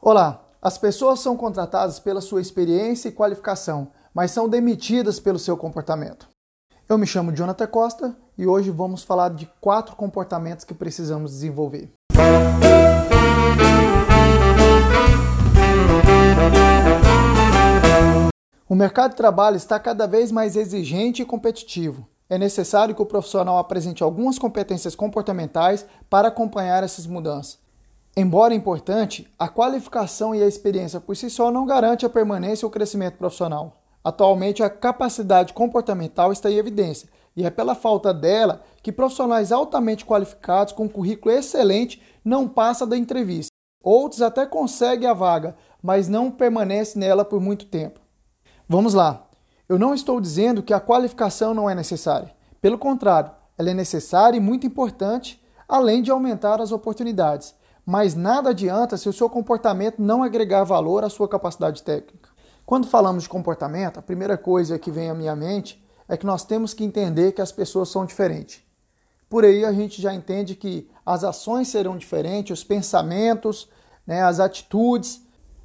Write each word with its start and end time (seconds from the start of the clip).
Olá, 0.00 0.44
as 0.60 0.76
pessoas 0.76 1.20
são 1.20 1.36
contratadas 1.36 1.98
pela 1.98 2.20
sua 2.20 2.40
experiência 2.40 3.08
e 3.08 3.12
qualificação, 3.12 3.92
mas 4.12 4.30
são 4.30 4.48
demitidas 4.48 5.18
pelo 5.18 5.38
seu 5.38 5.56
comportamento. 5.56 6.28
Eu 6.88 6.98
me 6.98 7.06
chamo 7.06 7.32
Jonathan 7.32 7.66
Costa 7.66 8.16
e 8.36 8.46
hoje 8.46 8.70
vamos 8.70 9.02
falar 9.02 9.30
de 9.30 9.50
quatro 9.60 9.96
comportamentos 9.96 10.64
que 10.64 10.74
precisamos 10.74 11.30
desenvolver. 11.30 11.90
O 18.68 18.74
mercado 18.74 19.12
de 19.12 19.16
trabalho 19.16 19.56
está 19.56 19.78
cada 19.78 20.06
vez 20.06 20.30
mais 20.30 20.56
exigente 20.56 21.22
e 21.22 21.24
competitivo. 21.24 22.06
É 22.32 22.38
necessário 22.38 22.94
que 22.94 23.02
o 23.02 23.04
profissional 23.04 23.58
apresente 23.58 24.02
algumas 24.02 24.38
competências 24.38 24.94
comportamentais 24.94 25.84
para 26.08 26.28
acompanhar 26.28 26.82
essas 26.82 27.06
mudanças. 27.06 27.58
Embora 28.16 28.54
importante, 28.54 29.30
a 29.38 29.50
qualificação 29.50 30.34
e 30.34 30.42
a 30.42 30.46
experiência 30.46 30.98
por 30.98 31.14
si 31.14 31.28
só 31.28 31.50
não 31.50 31.66
garante 31.66 32.06
a 32.06 32.08
permanência 32.08 32.64
ou 32.64 32.70
crescimento 32.70 33.18
profissional. 33.18 33.82
Atualmente, 34.02 34.62
a 34.62 34.70
capacidade 34.70 35.52
comportamental 35.52 36.32
está 36.32 36.50
em 36.50 36.56
evidência, 36.56 37.06
e 37.36 37.44
é 37.44 37.50
pela 37.50 37.74
falta 37.74 38.14
dela 38.14 38.62
que 38.82 38.90
profissionais 38.90 39.52
altamente 39.52 40.06
qualificados 40.06 40.72
com 40.72 40.88
currículo 40.88 41.34
excelente 41.34 42.00
não 42.24 42.48
passam 42.48 42.88
da 42.88 42.96
entrevista. 42.96 43.52
Outros 43.84 44.22
até 44.22 44.46
conseguem 44.46 45.06
a 45.06 45.12
vaga, 45.12 45.54
mas 45.82 46.08
não 46.08 46.30
permanecem 46.30 46.98
nela 46.98 47.26
por 47.26 47.42
muito 47.42 47.66
tempo. 47.66 48.00
Vamos 48.66 48.94
lá. 48.94 49.28
Eu 49.72 49.78
não 49.78 49.94
estou 49.94 50.20
dizendo 50.20 50.62
que 50.62 50.74
a 50.74 50.78
qualificação 50.78 51.54
não 51.54 51.70
é 51.70 51.74
necessária. 51.74 52.30
Pelo 52.60 52.76
contrário, 52.76 53.30
ela 53.56 53.70
é 53.70 53.72
necessária 53.72 54.36
e 54.36 54.40
muito 54.40 54.66
importante, 54.66 55.42
além 55.66 56.02
de 56.02 56.10
aumentar 56.10 56.60
as 56.60 56.72
oportunidades. 56.72 57.54
Mas 57.86 58.14
nada 58.14 58.50
adianta 58.50 58.98
se 58.98 59.08
o 59.08 59.14
seu 59.14 59.30
comportamento 59.30 59.94
não 59.98 60.22
agregar 60.22 60.62
valor 60.64 61.04
à 61.04 61.08
sua 61.08 61.26
capacidade 61.26 61.82
técnica. 61.82 62.28
Quando 62.66 62.86
falamos 62.86 63.22
de 63.22 63.30
comportamento, 63.30 63.96
a 63.96 64.02
primeira 64.02 64.36
coisa 64.36 64.78
que 64.78 64.90
vem 64.90 65.08
à 65.08 65.14
minha 65.14 65.34
mente 65.34 65.82
é 66.06 66.18
que 66.18 66.26
nós 66.26 66.44
temos 66.44 66.74
que 66.74 66.84
entender 66.84 67.32
que 67.32 67.40
as 67.40 67.50
pessoas 67.50 67.88
são 67.88 68.04
diferentes. 68.04 68.60
Por 69.26 69.42
aí 69.42 69.64
a 69.64 69.72
gente 69.72 70.02
já 70.02 70.12
entende 70.12 70.54
que 70.54 70.86
as 71.06 71.24
ações 71.24 71.68
serão 71.68 71.96
diferentes, 71.96 72.58
os 72.58 72.62
pensamentos, 72.62 73.70
né, 74.06 74.22
as 74.22 74.38
atitudes, 74.38 75.22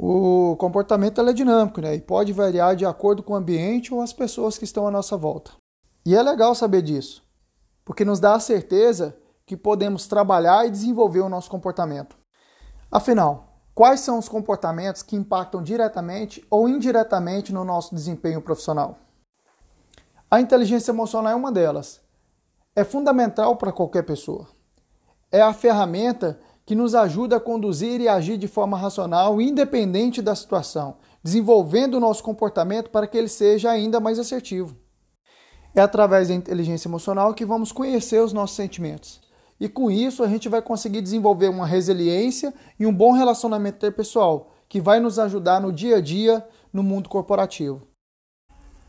o 0.00 0.54
comportamento 0.58 1.20
é 1.20 1.32
dinâmico 1.32 1.80
né? 1.80 1.96
e 1.96 2.00
pode 2.00 2.32
variar 2.32 2.76
de 2.76 2.86
acordo 2.86 3.20
com 3.20 3.32
o 3.32 3.36
ambiente 3.36 3.92
ou 3.92 4.00
as 4.00 4.12
pessoas 4.12 4.56
que 4.56 4.62
estão 4.62 4.86
à 4.86 4.92
nossa 4.92 5.16
volta. 5.16 5.50
E 6.06 6.14
é 6.14 6.22
legal 6.22 6.54
saber 6.54 6.82
disso, 6.82 7.24
porque 7.84 8.04
nos 8.04 8.20
dá 8.20 8.34
a 8.34 8.40
certeza 8.40 9.16
que 9.44 9.56
podemos 9.56 10.06
trabalhar 10.06 10.64
e 10.64 10.70
desenvolver 10.70 11.18
o 11.18 11.28
nosso 11.28 11.50
comportamento. 11.50 12.16
Afinal, 12.92 13.60
quais 13.74 13.98
são 13.98 14.20
os 14.20 14.28
comportamentos 14.28 15.02
que 15.02 15.16
impactam 15.16 15.60
diretamente 15.60 16.46
ou 16.48 16.68
indiretamente 16.68 17.52
no 17.52 17.64
nosso 17.64 17.92
desempenho 17.92 18.40
profissional? 18.40 18.98
A 20.30 20.40
inteligência 20.40 20.92
emocional 20.92 21.32
é 21.32 21.34
uma 21.34 21.50
delas. 21.50 22.00
É 22.76 22.84
fundamental 22.84 23.56
para 23.56 23.72
qualquer 23.72 24.04
pessoa. 24.04 24.46
É 25.32 25.42
a 25.42 25.52
ferramenta 25.52 26.38
que 26.68 26.74
nos 26.74 26.94
ajuda 26.94 27.36
a 27.36 27.40
conduzir 27.40 27.98
e 27.98 28.08
agir 28.08 28.36
de 28.36 28.46
forma 28.46 28.76
racional, 28.76 29.40
independente 29.40 30.20
da 30.20 30.34
situação, 30.34 30.96
desenvolvendo 31.24 31.94
o 31.94 32.00
nosso 32.00 32.22
comportamento 32.22 32.90
para 32.90 33.06
que 33.06 33.16
ele 33.16 33.26
seja 33.26 33.70
ainda 33.70 33.98
mais 33.98 34.18
assertivo. 34.18 34.76
É 35.74 35.80
através 35.80 36.28
da 36.28 36.34
inteligência 36.34 36.86
emocional 36.86 37.32
que 37.32 37.46
vamos 37.46 37.72
conhecer 37.72 38.22
os 38.22 38.34
nossos 38.34 38.54
sentimentos. 38.54 39.18
E 39.58 39.66
com 39.66 39.90
isso 39.90 40.22
a 40.22 40.28
gente 40.28 40.46
vai 40.46 40.60
conseguir 40.60 41.00
desenvolver 41.00 41.48
uma 41.48 41.66
resiliência 41.66 42.52
e 42.78 42.84
um 42.84 42.92
bom 42.92 43.12
relacionamento 43.12 43.78
interpessoal, 43.78 44.50
que 44.68 44.78
vai 44.78 45.00
nos 45.00 45.18
ajudar 45.18 45.62
no 45.62 45.72
dia 45.72 45.96
a 45.96 46.00
dia 46.02 46.46
no 46.70 46.82
mundo 46.82 47.08
corporativo. 47.08 47.80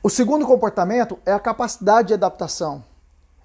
O 0.00 0.08
segundo 0.08 0.46
comportamento 0.46 1.18
é 1.26 1.32
a 1.32 1.40
capacidade 1.40 2.06
de 2.06 2.14
adaptação. 2.14 2.84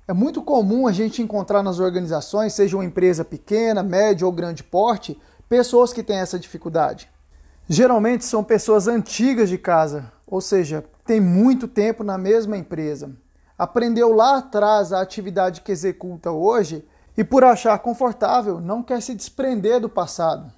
É 0.09 0.13
muito 0.13 0.41
comum 0.41 0.87
a 0.87 0.91
gente 0.91 1.21
encontrar 1.21 1.61
nas 1.61 1.79
organizações, 1.79 2.53
seja 2.53 2.75
uma 2.75 2.83
empresa 2.83 3.23
pequena, 3.23 3.83
média 3.83 4.25
ou 4.25 4.33
grande 4.33 4.63
porte, 4.63 5.15
pessoas 5.47 5.93
que 5.93 6.01
têm 6.01 6.17
essa 6.17 6.39
dificuldade. 6.39 7.07
Geralmente 7.67 8.25
são 8.25 8.43
pessoas 8.43 8.87
antigas 8.87 9.49
de 9.49 9.59
casa, 9.59 10.11
ou 10.25 10.41
seja, 10.41 10.83
tem 11.05 11.21
muito 11.21 11.67
tempo 11.67 12.03
na 12.03 12.17
mesma 12.17 12.57
empresa. 12.57 13.11
Aprendeu 13.55 14.11
lá 14.11 14.39
atrás 14.39 14.91
a 14.91 14.99
atividade 14.99 15.61
que 15.61 15.71
executa 15.71 16.31
hoje 16.31 16.83
e, 17.15 17.23
por 17.23 17.43
achar 17.43 17.77
confortável, 17.77 18.59
não 18.59 18.81
quer 18.81 19.03
se 19.03 19.13
desprender 19.13 19.79
do 19.79 19.89
passado. 19.89 20.51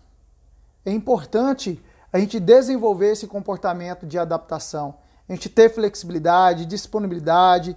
É 0.85 0.93
importante 0.93 1.83
a 2.13 2.17
gente 2.17 2.39
desenvolver 2.39 3.11
esse 3.11 3.27
comportamento 3.27 4.05
de 4.05 4.17
adaptação, 4.17 4.95
a 5.27 5.33
gente 5.33 5.49
ter 5.49 5.67
flexibilidade, 5.67 6.65
disponibilidade, 6.65 7.75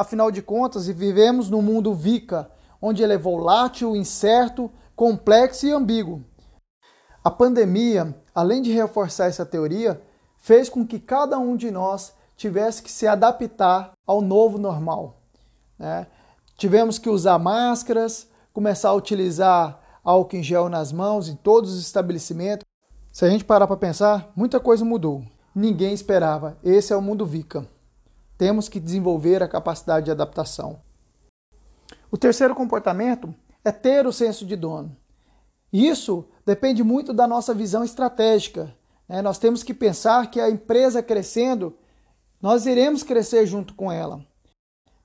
Afinal 0.00 0.30
de 0.30 0.40
contas, 0.40 0.86
vivemos 0.86 1.50
num 1.50 1.60
mundo 1.60 1.92
VICA, 1.92 2.50
onde 2.80 3.02
ele 3.02 3.12
é 3.12 3.18
volátil, 3.18 3.94
incerto, 3.94 4.70
complexo 4.96 5.66
e 5.66 5.72
ambíguo. 5.72 6.24
A 7.22 7.30
pandemia, 7.30 8.16
além 8.34 8.62
de 8.62 8.72
reforçar 8.72 9.26
essa 9.26 9.44
teoria, 9.44 10.00
fez 10.38 10.70
com 10.70 10.86
que 10.86 10.98
cada 10.98 11.38
um 11.38 11.54
de 11.54 11.70
nós 11.70 12.14
tivesse 12.34 12.82
que 12.82 12.90
se 12.90 13.06
adaptar 13.06 13.92
ao 14.06 14.22
novo 14.22 14.56
normal. 14.56 15.20
Né? 15.78 16.06
Tivemos 16.56 16.98
que 16.98 17.10
usar 17.10 17.38
máscaras, 17.38 18.26
começar 18.54 18.88
a 18.88 18.94
utilizar 18.94 20.00
álcool 20.02 20.36
em 20.36 20.42
gel 20.42 20.70
nas 20.70 20.92
mãos 20.92 21.28
em 21.28 21.36
todos 21.36 21.74
os 21.74 21.80
estabelecimentos. 21.82 22.64
Se 23.12 23.26
a 23.26 23.28
gente 23.28 23.44
parar 23.44 23.66
para 23.66 23.76
pensar, 23.76 24.32
muita 24.34 24.58
coisa 24.58 24.82
mudou. 24.82 25.22
Ninguém 25.54 25.92
esperava. 25.92 26.56
Esse 26.64 26.90
é 26.90 26.96
o 26.96 27.02
mundo 27.02 27.26
VICA 27.26 27.68
temos 28.40 28.70
que 28.70 28.80
desenvolver 28.80 29.42
a 29.42 29.48
capacidade 29.48 30.06
de 30.06 30.10
adaptação. 30.10 30.80
O 32.10 32.16
terceiro 32.16 32.54
comportamento 32.54 33.34
é 33.62 33.70
ter 33.70 34.06
o 34.06 34.12
senso 34.14 34.46
de 34.46 34.56
dono. 34.56 34.96
Isso 35.70 36.24
depende 36.46 36.82
muito 36.82 37.12
da 37.12 37.26
nossa 37.26 37.52
visão 37.52 37.84
estratégica. 37.84 38.74
Né? 39.06 39.20
Nós 39.20 39.36
temos 39.36 39.62
que 39.62 39.74
pensar 39.74 40.30
que 40.30 40.40
a 40.40 40.48
empresa 40.48 41.02
crescendo, 41.02 41.76
nós 42.40 42.64
iremos 42.64 43.02
crescer 43.02 43.44
junto 43.44 43.74
com 43.74 43.92
ela. 43.92 44.24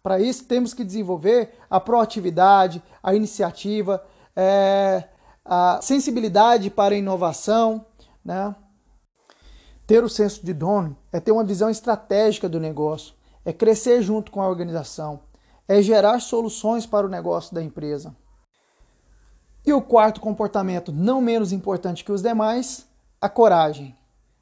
Para 0.01 0.17
isso, 0.17 0.45
temos 0.45 0.73
que 0.73 0.85
desenvolver 0.85 1.55
a 1.69 1.77
proatividade, 1.77 2.81
a 3.03 3.13
iniciativa, 3.13 4.01
é, 4.33 5.09
a 5.43 5.81
sensibilidade 5.81 6.69
para 6.69 6.95
a 6.95 6.97
inovação. 6.97 7.85
Né? 8.23 8.55
Ter 9.85 10.05
o 10.05 10.09
senso 10.09 10.45
de 10.45 10.53
dono 10.53 10.95
é 11.11 11.19
ter 11.19 11.33
uma 11.33 11.43
visão 11.43 11.69
estratégica 11.69 12.47
do 12.47 12.61
negócio 12.61 13.13
é 13.45 13.53
crescer 13.53 14.01
junto 14.01 14.31
com 14.31 14.41
a 14.41 14.49
organização, 14.49 15.19
é 15.67 15.81
gerar 15.81 16.19
soluções 16.19 16.85
para 16.85 17.05
o 17.05 17.09
negócio 17.09 17.53
da 17.53 17.63
empresa. 17.63 18.15
E 19.65 19.71
o 19.71 19.81
quarto 19.81 20.19
comportamento, 20.19 20.91
não 20.91 21.21
menos 21.21 21.51
importante 21.51 22.03
que 22.03 22.11
os 22.11 22.21
demais, 22.21 22.87
a 23.21 23.29
coragem. 23.29 23.95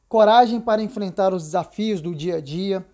Coragem 0.09 0.59
para 0.59 0.81
enfrentar 0.81 1.33
os 1.33 1.43
desafios 1.43 2.01
do 2.01 2.15
dia 2.15 2.37
a 2.37 2.41
dia, 2.41 2.85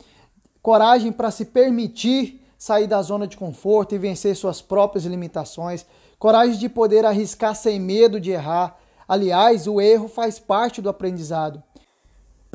coragem 0.61 1.11
para 1.11 1.31
se 1.31 1.45
permitir 1.45 2.45
sair 2.57 2.87
da 2.87 3.01
zona 3.01 3.25
de 3.25 3.37
conforto 3.37 3.95
e 3.95 3.97
vencer 3.97 4.35
suas 4.35 4.61
próprias 4.61 5.05
limitações, 5.05 5.85
coragem 6.19 6.57
de 6.57 6.67
poder 6.67 7.05
arriscar 7.05 7.55
sem 7.55 7.79
medo 7.79 8.19
de 8.19 8.31
errar. 8.31 8.77
Aliás, 9.07 9.65
o 9.65 9.79
erro 9.79 10.07
faz 10.07 10.37
parte 10.37 10.81
do 10.81 10.89
aprendizado. 10.89 11.63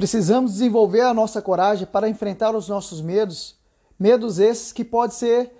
Precisamos 0.04 0.52
desenvolver 0.52 1.00
a 1.00 1.14
nossa 1.14 1.40
coragem 1.40 1.86
para 1.86 2.10
enfrentar 2.10 2.54
os 2.54 2.68
nossos 2.68 3.00
medos, 3.00 3.58
medos 3.98 4.38
esses 4.38 4.70
que 4.70 4.84
pode 4.84 5.14
ser 5.14 5.50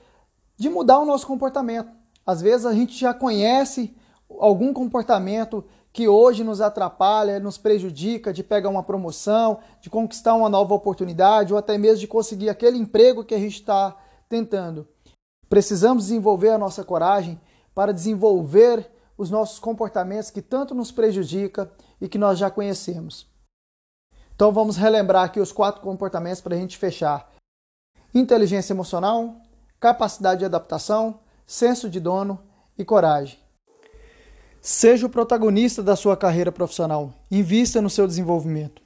de 0.55 0.69
mudar 0.69 0.99
o 0.99 1.06
nosso 1.06 1.26
comportamento. 1.26 1.91
Às 2.26 2.43
vezes 2.43 2.67
a 2.67 2.75
gente 2.75 2.94
já 2.94 3.14
conhece 3.14 3.96
algum 4.29 4.70
comportamento 4.75 5.64
que 5.91 6.08
hoje 6.08 6.44
nos 6.44 6.61
atrapalha, 6.61 7.41
nos 7.41 7.56
prejudica 7.56 8.35
de 8.35 8.44
pegar 8.44 8.69
uma 8.69 8.82
promoção, 8.82 9.61
de 9.81 9.88
conquistar 9.88 10.35
uma 10.35 10.50
nova 10.50 10.75
oportunidade 10.75 11.55
ou 11.55 11.58
até 11.58 11.79
mesmo 11.79 12.00
de 12.00 12.06
conseguir 12.06 12.50
aquele 12.50 12.76
emprego 12.76 13.25
que 13.25 13.35
a 13.35 13.38
gente 13.38 13.55
está 13.55 13.97
tentando. 14.29 14.87
Precisamos 15.49 16.08
desenvolver 16.08 16.50
a 16.50 16.58
nossa 16.58 16.85
coragem 16.85 17.40
para 17.75 17.93
desenvolver 17.93 18.93
os 19.17 19.31
nossos 19.31 19.58
comportamentos 19.58 20.31
que 20.31 20.43
tanto 20.43 20.75
nos 20.75 20.93
prejudica 20.93 21.73
e 21.99 22.06
que 22.11 22.19
nós 22.19 22.38
já 22.38 22.50
conhecemos. 22.50 23.32
Então 24.35 24.53
vamos 24.53 24.77
relembrar 24.77 25.25
aqui 25.25 25.41
os 25.41 25.53
quatro 25.53 25.81
comportamentos 25.81 26.41
para 26.41 26.55
a 26.55 26.59
gente 26.59 26.77
fechar: 26.77 27.31
inteligência 28.15 28.73
emocional, 28.73 29.37
capacidade 29.79 30.41
de 30.41 30.45
adaptação, 30.45 31.21
senso 31.47 31.89
de 31.89 32.01
dono 32.01 32.41
e 32.77 32.85
coragem. 32.85 33.39
Seja 34.61 35.07
o 35.07 35.11
protagonista 35.11 35.83
da 35.83 35.95
sua 35.95 36.17
carreira 36.17 36.51
profissional. 36.51 37.13
Invista 37.31 37.83
no 37.83 37.91
seu 37.91 38.07
desenvolvimento. 38.07 38.83